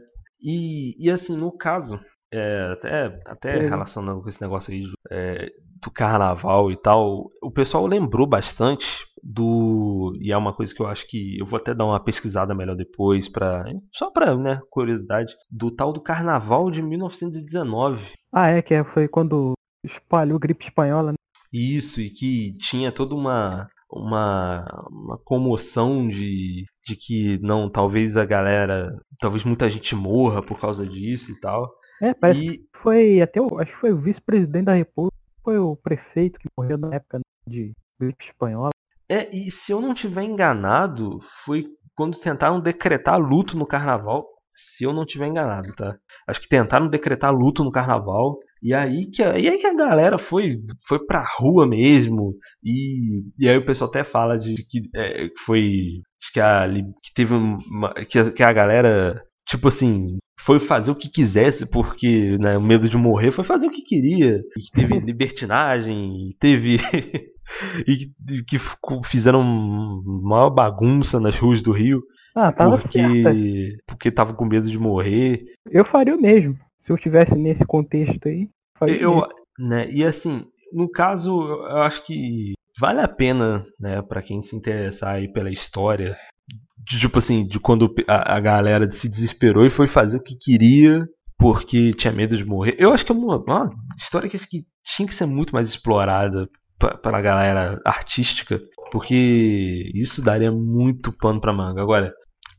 [0.42, 2.00] E, e assim, no caso,
[2.32, 3.68] é, até, até É.
[3.68, 5.50] relacionando com esse negócio aí do, é,
[5.82, 10.16] do carnaval e tal, o pessoal lembrou bastante do.
[10.20, 12.76] E é uma coisa que eu acho que eu vou até dar uma pesquisada melhor
[12.76, 18.12] depois, pra, só pra, né, curiosidade, do tal do carnaval de 1919.
[18.32, 19.52] Ah, é, que é- foi quando
[19.84, 21.16] espalhou gripe espanhola, né?
[21.52, 28.24] Isso, e que tinha toda uma, uma, uma comoção de, de que não, talvez a
[28.24, 31.68] galera, talvez muita gente morra por causa disso e tal.
[32.00, 33.58] É, parece E, que foi até o.
[33.58, 37.24] Acho que foi o vice-presidente da república, foi o prefeito que morreu na época né,
[37.46, 38.70] de gripe espanhola.
[39.10, 44.26] É, e se eu não tiver enganado, foi quando tentaram decretar luto no carnaval.
[44.54, 45.96] Se eu não tiver enganado, tá?
[46.28, 48.38] Acho que tentaram decretar luto no carnaval.
[48.62, 52.34] E aí que, a- e aí que a galera foi, foi pra rua mesmo.
[52.62, 55.62] E, e aí o pessoal até fala de que é, foi.
[55.62, 56.66] de que, a,
[57.02, 57.92] que teve uma.
[57.94, 62.62] Que a, que a galera, tipo assim, foi fazer o que quisesse, porque né, o
[62.62, 64.42] medo de morrer foi fazer o que queria.
[64.56, 66.76] E que teve libertinagem, teve.
[67.86, 68.56] E que,
[69.04, 72.02] fizeram uma bagunça nas ruas do Rio.
[72.34, 72.98] Ah, tava certa.
[72.98, 75.44] Porque, porque tava com medo de morrer.
[75.70, 76.54] Eu faria o mesmo.
[76.84, 78.48] Se eu estivesse nesse contexto aí.
[78.78, 79.22] Faria Eu,
[79.58, 84.56] né, e assim, no caso, eu acho que vale a pena, né, para quem se
[84.56, 86.16] interessar aí pela história,
[86.78, 90.36] de, tipo assim, de quando a, a galera se desesperou e foi fazer o que
[90.36, 91.06] queria
[91.38, 92.76] porque tinha medo de morrer.
[92.78, 95.68] Eu acho que é uma, uma história que acho que tinha que ser muito mais
[95.68, 96.48] explorada
[96.80, 101.80] pa- pela galera artística, porque isso daria muito pano pra manga.
[101.82, 102.12] Agora,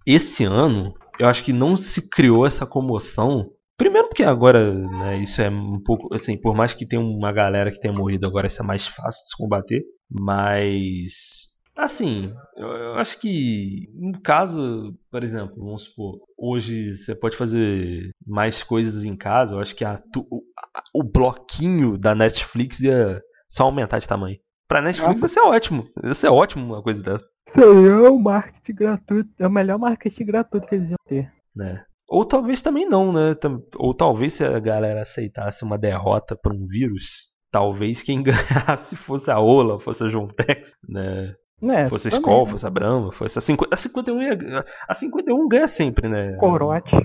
[0.05, 5.41] esse ano, eu acho que não se criou essa comoção Primeiro porque agora, né, isso
[5.41, 8.61] é um pouco, assim, por mais que tenha uma galera que tenha morrido agora, isso
[8.61, 15.23] é mais fácil de se combater, mas, assim, eu, eu acho que, no caso, por
[15.23, 19.99] exemplo, vamos supor, hoje você pode fazer mais coisas em casa, eu acho que a
[20.29, 20.41] o,
[20.75, 23.19] a- o bloquinho da Netflix ia
[23.51, 24.37] só aumentar de tamanho.
[24.67, 25.25] Pra Netflix Ah.
[25.25, 29.29] ia ser ótimo, ia ser ótimo uma coisa dessa, Seria o marketing gratuito.
[29.37, 31.29] É o melhor marketing gratuito que eles iam ter.
[31.55, 31.83] né.
[32.09, 33.35] Ou talvez também não, né?
[33.77, 38.21] Ou talvez se a galera aceitasse uma derrota para um vírus, talvez quem
[38.77, 41.33] ganhasse fosse a Ola, fosse a Jontex, né?
[41.63, 42.51] É, fosse a Skol, né?
[42.51, 46.35] fosse a Brahma, fosse a 50, a 51 ia- a 51 ganha sempre, né?
[46.37, 46.95] Corote.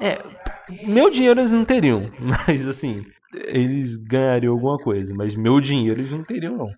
[0.00, 0.18] É,
[0.86, 6.10] meu dinheiro eles não teriam, mas assim, eles ganhariam alguma coisa, mas meu dinheiro eles
[6.12, 6.70] não teriam não.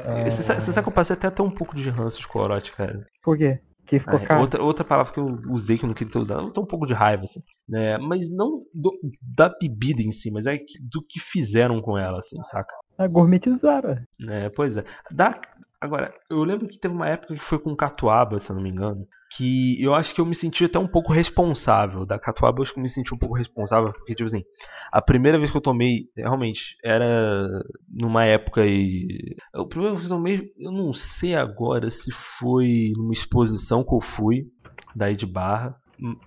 [0.00, 2.28] É, Você sabe, você sabe que eu passei até ter um pouco de ranço de
[2.28, 3.04] corote, cara.
[3.22, 3.60] Por quê?
[3.86, 4.40] Que ficou Ah, caro.
[4.40, 6.66] outra, outra palavra que eu usei que eu não queria ter usado, eu tô um
[6.66, 7.98] pouco de raiva, assim, né?
[7.98, 10.56] Mas não do- da bebida em si, mas é
[10.90, 12.74] do que fizeram com ela, assim, saca?
[12.96, 13.98] Ah, gourmetizaram.
[14.28, 14.84] É, pois é.
[15.10, 15.38] Da,
[15.82, 18.70] agora, eu lembro que teve uma época que foi com catuaba, se eu não me
[18.70, 19.04] engano,
[19.36, 22.06] que eu acho que eu me senti até um pouco responsável.
[22.06, 24.44] Da catuaba eu acho que eu me senti um pouco responsável, porque, tipo assim,
[24.92, 27.48] a primeira vez que eu tomei, realmente, era
[27.88, 29.08] numa época aí.
[29.52, 33.94] A primeira vez que eu tomei, eu não sei agora se foi numa exposição que
[33.94, 34.44] eu fui,
[34.94, 35.76] daí de barra.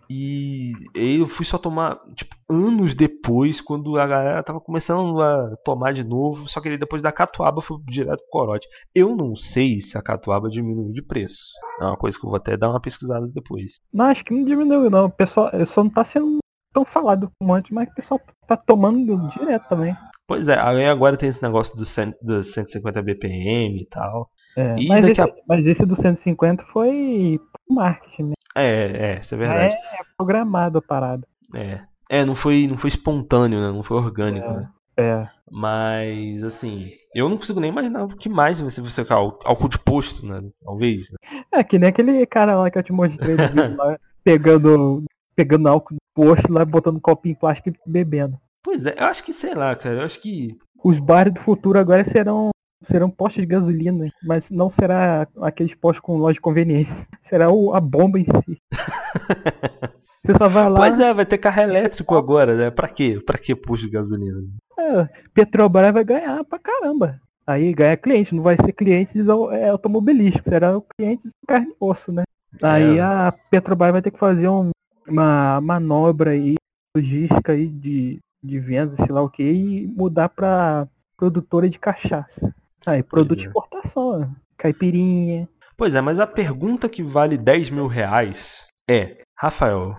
[0.10, 5.56] E aí eu fui só tomar, tipo, anos depois, quando a galera tava começando a
[5.64, 8.68] tomar de novo, só que depois da catuaba foi direto pro corote.
[8.94, 11.44] Eu não sei se a catuaba diminuiu de preço.
[11.82, 13.74] É uma coisa que eu vou até dar uma pesquisada depois.
[13.94, 15.06] Não, acho que não diminuiu, não.
[15.06, 16.38] O pessoal só não tá sendo
[16.74, 19.96] tão falado como antes, mas o pessoal tá tomando direto também.
[20.28, 21.84] Pois é, aí agora tem esse negócio do,
[22.22, 24.30] dos 150 BPM e tal.
[24.58, 28.34] É, E mas, daqui esse, a- mas esse do 150 foi pro marketing, né?
[28.56, 29.74] É, é, isso é verdade.
[29.76, 31.28] É programado a parada.
[31.54, 31.82] É.
[32.10, 33.68] É, não foi, não foi espontâneo, né?
[33.72, 34.54] Não foi orgânico, É.
[34.58, 34.70] né?
[34.98, 35.28] É.
[35.52, 39.78] Mas, assim, eu não consigo nem imaginar o que mais você você cal- álcool de
[39.80, 40.42] posto, né?
[40.64, 41.10] Talvez.
[41.12, 41.40] né?
[41.52, 45.04] É que nem aquele cara lá que eu te mostrei do vídeo lá, pegando,
[45.36, 48.38] pegando álcool do posto lá, botando um copinho em plástico e bebendo.
[48.66, 50.58] Pois é, eu acho que, sei lá, cara, eu acho que.
[50.84, 52.50] Os bares do futuro agora serão
[52.92, 56.96] serão postos de gasolina, mas não será aqueles postos com loja de conveniência.
[57.30, 58.60] Será o, a bomba em si.
[60.26, 62.70] Você só vai lá, Pois é, vai ter carro elétrico agora, né?
[62.72, 63.20] Pra quê?
[63.26, 64.40] Pra que posto de gasolina?
[64.80, 67.20] é, Petrobras vai ganhar pra caramba.
[67.48, 69.16] Aí ganha cliente, não vai ser clientes
[69.52, 72.24] é, automobilísticos, será o cliente de carne e osso, né?
[72.62, 73.02] Aí É.
[73.02, 74.72] a Petrobras vai ter que fazer um-
[75.08, 76.56] uma manobra aí,
[76.96, 82.54] logística aí de, de venda, sei lá o que, e mudar pra produtora de cachaça.
[82.86, 83.42] Aí, produto é.
[83.42, 84.30] de exportação, né?
[84.58, 85.48] caipirinha.
[85.78, 89.92] Pois é, mas a pergunta que vale 10 mil reais é: Rafael,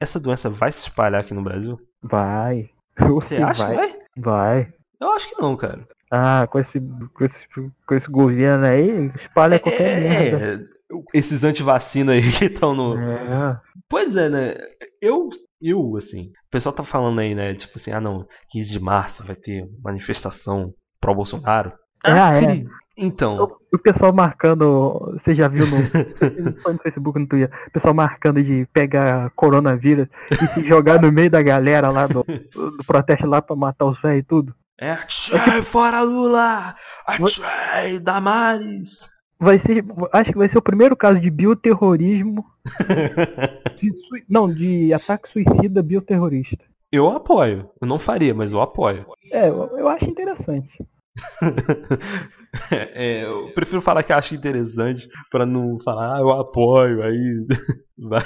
[0.00, 1.78] essa doença vai se espalhar aqui no Brasil?
[2.02, 2.70] Vai.
[2.96, 3.70] Você acha vai?
[3.70, 3.94] que vai?
[4.16, 4.72] Vai.
[5.00, 5.86] Eu acho que não, cara.
[6.10, 10.68] Ah, com esse, com esse, com esse governo aí, espalha qualquer merda.
[10.90, 12.98] É, esses antivacina aí que estão no.
[12.98, 13.60] É.
[13.88, 14.54] Pois é, né?
[15.00, 15.28] Eu,
[15.60, 17.54] eu, assim, o pessoal tá falando aí, né?
[17.54, 21.72] Tipo assim, ah não, 15 de março vai ter manifestação pró-Bolsonaro.
[22.04, 22.38] Ah, é.
[22.38, 23.36] Acri- Então,
[23.70, 25.76] O, o pessoal marcando, você já viu no,
[26.72, 31.30] no Facebook, no Twitter, o pessoal marcando de pegar coronavírus e se jogar no meio
[31.30, 34.54] da galera lá do, do protesto lá pra matar os velhos e tudo.
[34.80, 36.74] é Atchai, fora Lula!
[37.06, 39.08] Atchai, Damares!
[39.40, 42.44] Vai ser, acho que vai ser o primeiro caso de bioterrorismo,
[43.80, 43.92] de
[44.28, 46.64] não, de ataque suicida bioterrorista.
[46.90, 47.70] Eu apoio.
[47.80, 49.06] Eu não faria, mas eu apoio.
[49.30, 50.84] É, eu, eu acho interessante.
[52.72, 57.46] É, eu prefiro falar que acho interessante pra não falar, ah, eu apoio, aí
[57.98, 58.22] vai.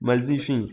[0.00, 0.68] Mas enfim.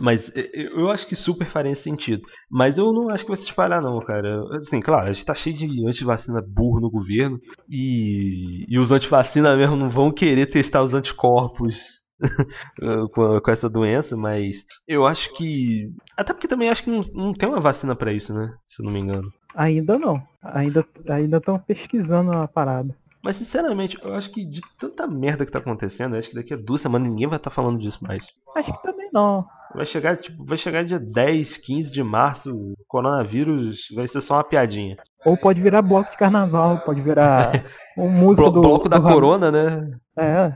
[0.00, 2.26] Mas eu acho que super faria sentido.
[2.50, 4.42] Mas eu não acho que vai se espalhar, não, cara.
[4.56, 7.38] Assim, claro, a gente tá cheio de antivacina burro no governo.
[7.68, 12.00] E, e os antivacina mesmo não vão querer testar os anticorpos
[13.12, 15.90] com, com essa doença, mas eu acho que.
[16.16, 18.52] Até porque também acho que não, não tem uma vacina pra isso, né?
[18.68, 19.32] Se eu não me engano.
[19.54, 20.22] Ainda não.
[20.42, 22.94] Ainda ainda estão pesquisando a parada.
[23.22, 26.56] Mas sinceramente, eu acho que de tanta merda que tá acontecendo, acho que daqui a
[26.56, 28.24] duas semanas ninguém vai estar falando disso mais.
[28.56, 29.46] Acho que também não.
[29.74, 34.34] Vai chegar, tipo, vai chegar dia 10, 15 de março, o coronavírus vai ser só
[34.34, 34.96] uma piadinha.
[35.24, 37.52] Ou pode virar bloco de carnaval, pode virar
[37.96, 39.90] um do bloco da do corona, né?
[40.16, 40.52] É.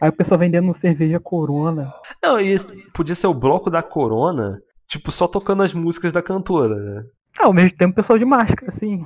[0.00, 1.92] Aí o pessoal vendendo cerveja Corona.
[2.22, 2.58] Não, e
[2.92, 7.04] podia ser o bloco da corona, tipo, só tocando as músicas da cantora, né?
[7.38, 9.04] Ah, ao mesmo tempo o pessoal de máscara, assim.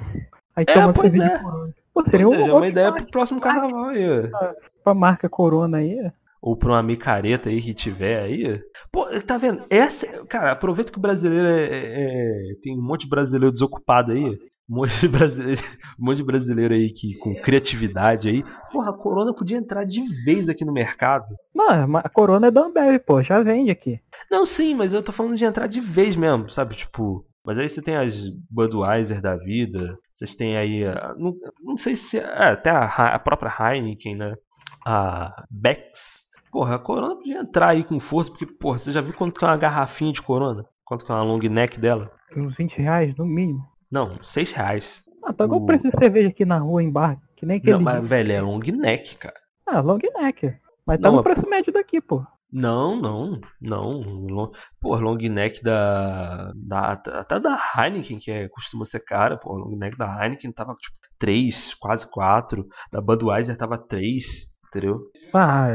[0.54, 1.38] Aí É, toma pois cerveja é.
[1.38, 1.74] Corona.
[1.92, 4.30] Pô, seria um seja, é uma ideia marketing pro próximo carnaval aí.
[4.30, 4.52] ó.
[4.84, 6.10] pra marca Corona aí.
[6.46, 8.60] Ou pra uma micareta aí que tiver aí.
[8.92, 9.62] Pô, tá vendo?
[9.68, 10.06] Essa.
[10.26, 14.24] Cara, aproveita que o brasileiro é, é- é- Tem um monte de brasileiro desocupado aí.
[14.70, 15.60] Um monte de brasileiro,
[15.98, 18.44] um monte de brasileiro aí que, com criatividade aí.
[18.70, 21.26] Porra, a Corona podia entrar de vez aqui no mercado.
[21.52, 23.98] Mano, a Corona é da Ambev, pô, já vende aqui.
[24.30, 26.76] Não, sim, mas eu tô falando de entrar de vez mesmo, sabe?
[26.76, 27.26] Tipo.
[27.44, 28.14] Mas aí você tem as
[28.48, 29.96] Budweiser da vida.
[30.12, 30.84] Vocês têm aí.
[31.18, 32.18] não, não sei se.
[32.18, 34.34] É, até a, a própria Heineken, né?
[34.84, 36.25] A Bex.
[36.56, 39.44] Porra, a Corona podia entrar aí com força, porque, porra, você já viu quanto que
[39.44, 40.64] é uma garrafinha de Corona?
[40.86, 42.10] Quanto que é uma long neck dela?
[42.34, 43.62] Uns 20 reais no mínimo.
[43.92, 45.04] Não, 6 reais.
[45.22, 47.20] Ah, tá igual O- preço de cerveja aqui na rua em bar.
[47.36, 47.72] Que nem aquele.
[47.74, 49.34] Não, mas, velho, é long neck, cara.
[49.66, 50.54] Ah, long neck.
[50.86, 52.24] Mas tá Não, no mas- preço médio daqui, pô.
[52.50, 54.00] Não, não, não.
[54.00, 56.92] Long, pô, long neck da, da.
[56.92, 59.52] Até da Heineken, que é, costuma ser cara, pô.
[59.58, 62.66] Long neck da Heineken tava tipo 3, quase 4.
[62.90, 64.24] Da Budweiser tava 3,
[64.76, 65.10] entendeu?
[65.32, 65.68] Ah,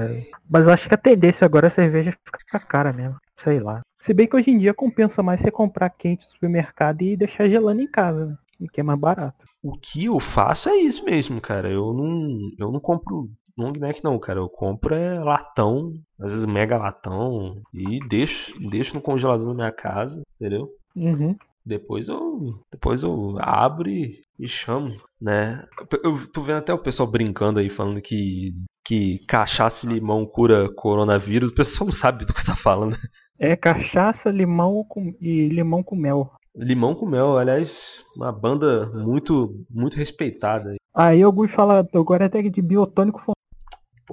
[0.50, 3.18] mas eu acho que a tendência agora é a cerveja ficar cara mesmo.
[3.44, 3.82] Sei lá.
[4.06, 7.48] Se bem que hoje em dia compensa mais você comprar quente no supermercado e deixar
[7.48, 8.36] gelando em casa, né?
[8.60, 9.38] E que é mais barato.
[9.64, 11.70] O que eu faço é isso mesmo, cara.
[11.70, 14.40] Eu não, eu não compro long neck não, cara.
[14.40, 19.72] Eu compro é latão, às vezes mega latão e deixo, deixo no congelador da minha
[19.72, 20.70] casa, entendeu?
[20.96, 21.36] Uhum.
[21.66, 25.64] Depois eu, depois eu abro e, e chamo, né?
[26.04, 30.68] Eu tô vendo até o pessoal brincando aí falando que que cachaça e limão cura
[30.74, 31.52] coronavírus.
[31.52, 32.98] O pessoal não sabe do que tá falando.
[33.40, 35.16] É cachaça, limão com...
[35.20, 36.32] e limão com mel.
[36.56, 40.76] Limão com mel, aliás, uma banda muito muito respeitada.
[40.94, 43.22] Aí alguns falam agora até que de biotônico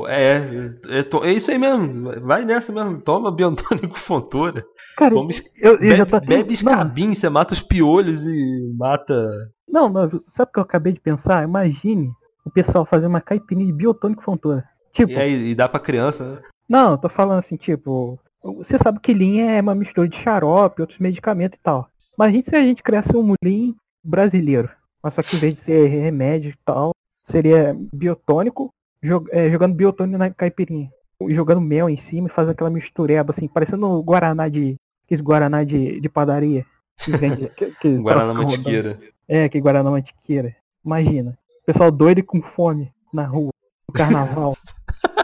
[0.06, 2.20] é, é, to- é isso aí mesmo.
[2.20, 3.00] Vai nessa mesmo.
[3.00, 4.64] Toma biotônico fontoura.
[4.96, 9.28] Cara, Toma es- eu, eu bebe, tô bebe escabim, você mata os piolhos e mata.
[9.68, 11.44] não, não, sabe o que eu acabei de pensar?
[11.44, 12.11] Imagine
[12.44, 14.64] o pessoal fazer uma caipirinha de biotônico fontoura.
[14.92, 16.40] Tipo, E aí e dá pra criança, né?
[16.68, 20.98] Não, tô falando assim, tipo, você sabe que linha é uma mistura de xarope, outros
[20.98, 21.88] medicamentos e tal.
[22.18, 24.68] Imagina se a gente criasse um mulim brasileiro.
[25.02, 26.90] Mas só que em vez de ser remédio e tal,
[27.30, 28.70] seria biotônico,
[29.02, 30.90] jo- é, jogando biotônico na caipirinha.
[31.22, 34.76] E jogando mel em cima e fazendo aquela mistureba, assim, parecendo o Guaraná de.
[35.04, 36.64] Aqueles Guaraná de, de padaria.
[37.04, 38.42] Que vende, que, que Guaraná rodando.
[38.50, 38.98] Mantiqueira.
[39.26, 40.54] É, que Guaraná Mantiqueira.
[40.84, 41.37] Imagina.
[41.66, 43.50] Pessoal doido e com fome na rua,
[43.88, 44.56] no carnaval.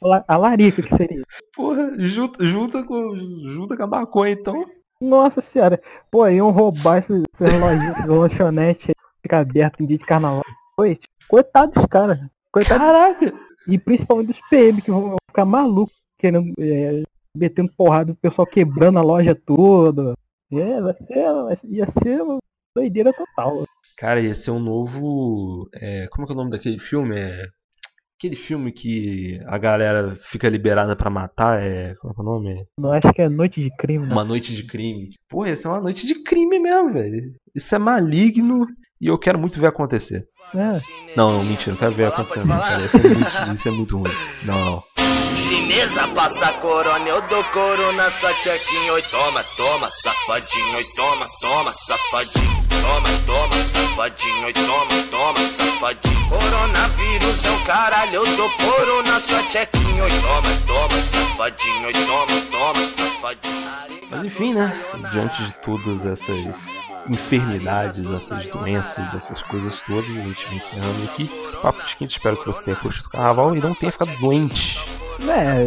[0.00, 1.24] A la- a larica que seria.
[1.56, 3.16] Porra, junta, junta, com,
[3.50, 4.64] junta com a maconha então.
[5.00, 5.80] Nossa senhora.
[6.08, 10.44] Pô, iam roubar esses, esses lojinhas, esses lanchonetes aí, ficar aberto em dia de carnaval.
[10.78, 11.00] Noite.
[11.28, 12.20] Coitado dos caras.
[12.52, 12.80] Coitado.
[12.80, 13.32] Caraca!
[13.66, 17.02] E principalmente dos PM, que vão ficar malucos, querendo, é,
[17.36, 20.14] metendo porrada, o pessoal quebrando a loja toda.
[20.50, 22.38] É, vai ser, ia ser uma
[22.74, 23.64] doideira total.
[23.96, 25.68] Cara, ia ser um novo.
[25.74, 27.18] é, como é que é o nome daquele filme?
[27.18, 27.46] É.
[28.18, 31.94] Aquele filme que a galera fica liberada pra matar, é.
[31.96, 32.66] Como é que é o nome?
[32.78, 34.12] Não acho que é noite de crime, né?
[34.12, 35.10] Uma noite de crime.
[35.28, 37.32] Pô, ia ser uma noite de crime mesmo, velho.
[37.54, 38.66] Isso é maligno
[39.00, 40.26] e eu quero muito ver acontecer.
[40.54, 40.80] É.
[41.16, 42.84] Não, não, mentira, não quero ver acontecendo, não, cara.
[42.84, 44.12] Isso é muito, isso é muito ruim.
[44.44, 44.84] Não, não.
[45.36, 51.72] Chinesa passa corona, eu dou corona, só check-in, oi toma, toma, safadinho, oi toma, toma,
[51.72, 56.28] safadinho, toma, toma, safadinho, oi toma, toma, safadinho.
[56.28, 62.40] Coronavírus é o caralho, eu dou corona, só check-in, oi toma, toma, safadinho, oi toma,
[62.50, 63.97] toma, safadinho.
[64.10, 64.72] Mas enfim, né?
[65.12, 71.30] Diante de todas essas enfermidades, essas doenças, essas coisas todas, a gente vai encerrando aqui.
[71.62, 74.78] Papo de quinta, espero que você tenha curtido o carnaval e não tenha ficado doente.
[75.28, 75.64] É,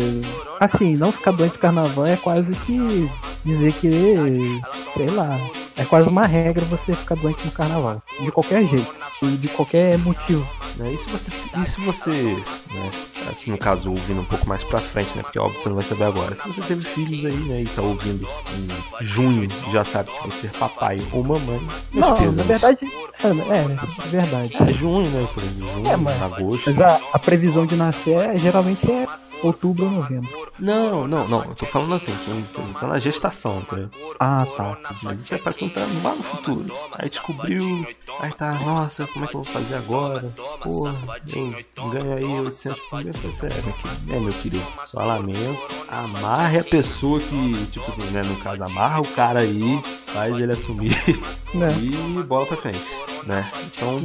[0.59, 3.09] assim, não ficar doente no carnaval é quase que
[3.43, 4.61] dizer que,
[4.95, 5.37] sei lá,
[5.77, 8.01] é quase uma regra você ficar doente no carnaval.
[8.19, 8.95] De qualquer jeito.
[9.23, 10.47] E de qualquer motivo.
[10.77, 10.93] Né?
[10.93, 12.91] E se você, e se você né,
[13.31, 15.23] assim, no caso, ouvindo um pouco mais pra frente, né?
[15.23, 16.35] Porque óbvio você não vai saber agora.
[16.35, 20.31] Se você teve filhos aí, né, e tá ouvindo em junho, já sabe que vai
[20.31, 21.61] ser papai ou mamãe.
[21.93, 22.79] Não, na verdade,
[23.23, 24.55] é, é, é verdade.
[24.57, 25.27] É junho, né?
[25.33, 26.71] Por exemplo, junho, É, mas- agosto.
[26.73, 29.07] Mas a, a previsão de nascer é, geralmente é
[29.43, 30.51] outubro ou novembro.
[30.59, 31.43] Não, não, não.
[31.43, 32.13] Eu tô falando assim,
[32.53, 33.89] tô, tô na gestação, entendeu?
[34.19, 34.77] Ah, tá.
[35.03, 36.65] Mas isso é pra quem tá lá no futuro.
[36.93, 37.87] Aí descobriu,
[38.19, 40.31] aí tá, nossa, como é que eu vou fazer agora?
[40.61, 40.89] Pô,
[41.35, 43.15] hein, ganha aí 800 por mês.
[43.15, 45.57] É, querido, é, meu querido, só lamento.
[45.87, 50.53] Amarre a pessoa que, tipo assim, né, no caso, amarra o cara aí, faz ele
[50.53, 50.91] assumir
[51.53, 51.67] Né?
[51.81, 52.85] e bola pra frente,
[53.25, 53.45] né?
[53.65, 53.99] Então,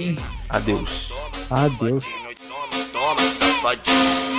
[0.49, 1.13] adeus.
[1.51, 2.05] Adeus.
[2.93, 4.36] Toma, safadinho.